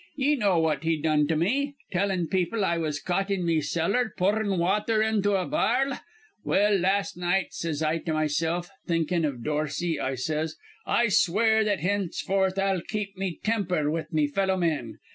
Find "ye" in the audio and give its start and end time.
0.15-0.35